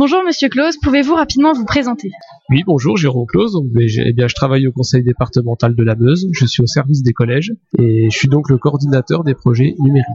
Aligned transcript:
Bonjour 0.00 0.22
Monsieur 0.24 0.48
Claus, 0.48 0.78
pouvez-vous 0.82 1.14
rapidement 1.14 1.52
vous 1.52 1.66
présenter? 1.66 2.10
Oui, 2.48 2.62
bonjour, 2.66 2.96
Jérôme 2.96 3.26
Claus. 3.26 3.52
Donc, 3.52 3.66
eh 3.76 4.12
bien, 4.14 4.28
je 4.28 4.34
travaille 4.34 4.66
au 4.66 4.72
conseil 4.72 5.02
départemental 5.02 5.74
de 5.76 5.84
la 5.84 5.94
Meuse. 5.94 6.26
Je 6.32 6.46
suis 6.46 6.62
au 6.62 6.66
service 6.66 7.02
des 7.02 7.12
collèges 7.12 7.52
et 7.78 8.08
je 8.10 8.16
suis 8.16 8.28
donc 8.28 8.48
le 8.48 8.56
coordinateur 8.56 9.24
des 9.24 9.34
projets 9.34 9.74
numériques. 9.78 10.06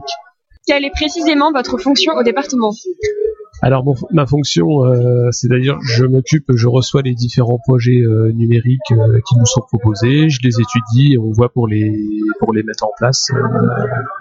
Quelle 0.66 0.84
est 0.84 0.90
précisément 0.90 1.52
votre 1.52 1.78
fonction 1.78 2.14
au 2.14 2.24
département? 2.24 2.72
Alors, 3.62 3.84
mon- 3.84 3.94
ma 4.10 4.26
fonction, 4.26 4.84
euh, 4.84 5.28
c'est 5.30 5.48
d'ailleurs, 5.48 5.78
je 5.82 6.04
m'occupe, 6.04 6.44
je 6.54 6.66
reçois 6.66 7.00
les 7.02 7.14
différents 7.14 7.58
projets 7.64 8.02
euh, 8.02 8.30
numériques 8.32 8.80
euh, 8.90 9.20
qui 9.26 9.38
nous 9.38 9.46
sont 9.46 9.62
proposés, 9.62 10.28
je 10.28 10.40
les 10.42 10.60
étudie 10.60 11.14
et 11.14 11.18
on 11.18 11.30
voit 11.30 11.48
pour 11.48 11.66
les 11.68 11.96
pour 12.40 12.52
les 12.52 12.62
mettre 12.64 12.84
en 12.84 12.90
place 12.98 13.30
euh, 13.32 13.38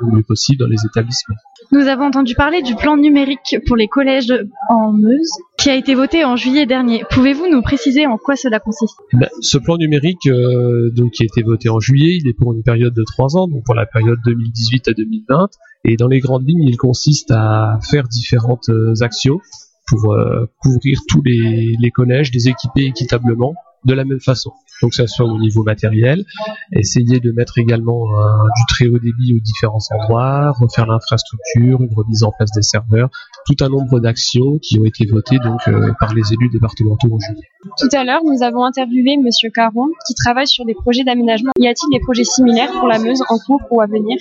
le 0.01 0.17
mieux 0.17 0.23
possible 0.23 0.59
dans 0.59 0.69
les 0.69 0.77
établissements. 0.85 1.35
Nous 1.71 1.87
avons 1.87 2.05
entendu 2.05 2.33
parler 2.35 2.61
du 2.61 2.75
plan 2.75 2.95
numérique 2.95 3.57
pour 3.67 3.75
les 3.75 3.87
collèges 3.89 4.31
en 4.69 4.93
Meuse 4.93 5.31
qui 5.57 5.69
a 5.69 5.75
été 5.75 5.95
voté 5.95 6.25
en 6.25 6.35
juillet 6.35 6.65
dernier. 6.65 7.03
Pouvez-vous 7.09 7.47
nous 7.49 7.61
préciser 7.61 8.05
en 8.05 8.17
quoi 8.17 8.35
cela 8.35 8.59
consiste? 8.59 8.95
Ben, 9.13 9.29
ce 9.41 9.57
plan 9.57 9.77
numérique, 9.77 10.27
euh, 10.27 10.91
donc 10.91 11.11
qui 11.11 11.23
a 11.23 11.25
été 11.25 11.43
voté 11.43 11.69
en 11.69 11.79
juillet, 11.79 12.17
il 12.21 12.27
est 12.27 12.33
pour 12.33 12.53
une 12.53 12.63
période 12.63 12.93
de 12.93 13.03
trois 13.03 13.37
ans, 13.37 13.47
donc 13.47 13.63
pour 13.65 13.75
la 13.75 13.85
période 13.85 14.19
2018 14.25 14.87
à 14.89 14.91
2020. 14.91 15.49
Et 15.85 15.95
dans 15.95 16.07
les 16.07 16.19
grandes 16.19 16.47
lignes, 16.47 16.63
il 16.67 16.77
consiste 16.77 17.31
à 17.31 17.79
faire 17.89 18.07
différentes 18.07 18.69
euh, 18.69 18.93
actions 19.01 19.39
pour 19.87 20.13
euh, 20.13 20.45
couvrir 20.61 20.99
tous 21.07 21.21
les, 21.23 21.75
les 21.79 21.91
collèges, 21.91 22.31
les 22.33 22.49
équiper 22.49 22.85
équitablement 22.85 23.53
de 23.85 23.93
la 23.93 24.05
même 24.05 24.19
façon. 24.19 24.51
Donc 24.81 24.91
que 24.91 24.95
ça 24.97 25.07
soit 25.07 25.25
au 25.25 25.39
niveau 25.39 25.63
matériel, 25.63 26.25
essayer 26.73 27.19
de 27.19 27.31
mettre 27.31 27.57
également 27.57 28.07
du 28.07 28.63
très 28.67 28.87
haut 28.87 28.99
débit 28.99 29.35
aux 29.35 29.39
différents 29.39 29.79
endroits, 29.91 30.51
refaire 30.51 30.85
l'infrastructure, 30.85 31.81
une 31.81 31.93
remise 31.95 32.23
en 32.23 32.31
place 32.31 32.51
des 32.51 32.61
serveurs, 32.61 33.09
tout 33.45 33.63
un 33.63 33.69
nombre 33.69 33.99
d'actions 33.99 34.59
qui 34.61 34.79
ont 34.79 34.85
été 34.85 35.05
votées 35.05 35.39
donc 35.39 35.67
euh, 35.67 35.93
par 35.99 36.13
les 36.13 36.33
élus 36.33 36.49
départementaux 36.49 37.13
en 37.13 37.19
juillet. 37.19 37.47
Tout 37.77 37.89
à 37.93 38.03
l'heure, 38.03 38.21
nous 38.23 38.43
avons 38.43 38.63
interviewé 38.63 39.17
Monsieur 39.17 39.49
Caron 39.49 39.87
qui 40.07 40.13
travaille 40.15 40.47
sur 40.47 40.65
des 40.65 40.73
projets 40.73 41.03
d'aménagement. 41.03 41.51
Y 41.59 41.67
a-t-il 41.67 41.89
des 41.91 42.03
projets 42.03 42.23
similaires 42.23 42.71
pour 42.71 42.87
la 42.87 42.99
Meuse 42.99 43.21
en 43.29 43.37
cours 43.39 43.61
ou 43.71 43.81
à 43.81 43.85
venir? 43.85 44.17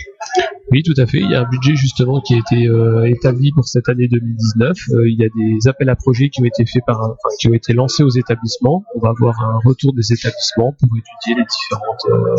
Oui, 0.70 0.82
tout 0.82 0.94
à 0.96 1.06
fait. 1.06 1.18
Il 1.18 1.30
y 1.30 1.34
a 1.34 1.40
un 1.40 1.48
budget 1.48 1.76
justement 1.76 2.20
qui 2.20 2.34
a 2.34 2.38
été 2.38 2.66
euh, 2.66 3.04
établi 3.04 3.52
pour 3.54 3.66
cette 3.66 3.88
année 3.88 4.08
2019. 4.08 4.76
Euh, 4.90 5.08
il 5.08 5.20
y 5.20 5.24
a 5.24 5.28
des 5.36 5.68
appels 5.68 5.88
à 5.90 5.96
projets 5.96 6.30
qui 6.30 6.40
ont 6.40 6.44
été 6.44 6.64
faits 6.64 6.82
par, 6.86 7.00
enfin, 7.00 7.28
qui 7.38 7.48
ont 7.48 7.54
été 7.54 7.74
lancés 7.74 8.02
aux 8.02 8.10
établissements. 8.10 8.84
On 8.94 9.00
va 9.00 9.10
avoir 9.10 9.40
un 9.42 9.58
retour 9.64 9.92
des 9.94 10.12
établissements 10.12 10.74
pour 10.78 10.88
étudier 10.96 11.40
les 11.40 11.44
différentes 11.44 12.04
euh, 12.08 12.36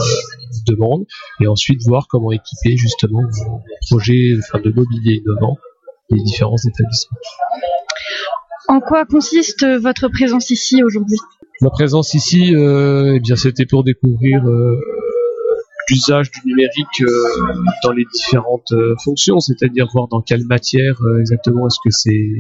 demandes 0.67 1.05
et 1.39 1.47
ensuite 1.47 1.81
voir 1.85 2.07
comment 2.09 2.31
équiper 2.31 2.77
justement 2.77 3.21
un 3.21 3.61
projet 3.89 4.35
enfin, 4.39 4.59
de 4.59 4.71
mobilier 4.71 5.21
innovant 5.23 5.57
les 6.09 6.21
différents 6.23 6.57
établissements. 6.57 7.17
En 8.67 8.79
quoi 8.79 9.05
consiste 9.05 9.65
votre 9.65 10.07
présence 10.07 10.49
ici 10.49 10.83
aujourd'hui? 10.83 11.17
Ma 11.61 11.69
présence 11.69 12.13
ici, 12.13 12.53
euh, 12.53 13.15
eh 13.15 13.19
bien, 13.19 13.35
c'était 13.35 13.65
pour 13.65 13.83
découvrir 13.83 14.45
euh, 14.45 14.77
l'usage 15.89 16.31
du 16.31 16.39
numérique 16.45 17.01
euh, 17.01 17.07
dans 17.83 17.91
les 17.91 18.05
différentes 18.13 18.71
euh, 18.71 18.95
fonctions, 19.03 19.39
c'est-à-dire 19.39 19.87
voir 19.93 20.07
dans 20.07 20.21
quelle 20.21 20.45
matière 20.45 20.95
euh, 21.03 21.19
exactement 21.19 21.67
est-ce 21.67 21.77
que 21.83 21.91
c'est 21.91 22.31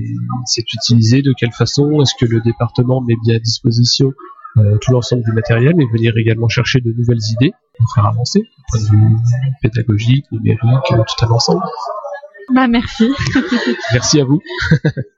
c'est 0.45 0.73
utilisé, 0.73 1.21
de 1.21 1.33
quelle 1.37 1.51
façon, 1.51 2.01
est-ce 2.01 2.13
que 2.19 2.29
le 2.29 2.41
département 2.41 3.01
met 3.01 3.15
bien 3.23 3.35
à 3.35 3.39
disposition 3.39 4.13
euh, 4.57 4.77
tout 4.79 4.91
l'ensemble 4.93 5.23
du 5.23 5.33
matériel, 5.33 5.73
et 5.81 5.85
venir 5.85 6.13
également 6.15 6.47
chercher 6.47 6.79
de 6.79 6.93
nouvelles 6.93 7.19
idées 7.33 7.51
pour 7.77 7.93
faire 7.93 8.05
avancer, 8.05 8.39
du 8.39 8.47
point 8.71 8.79
de 8.79 8.85
vue 8.85 9.15
pédagogique, 9.61 10.25
numérique, 10.31 10.61
euh, 10.91 10.95
tout 10.95 11.25
un 11.25 11.29
ensemble. 11.29 11.61
Bah 12.53 12.67
merci. 12.67 13.11
Merci 13.91 14.21
à 14.21 14.23
vous. 14.23 14.41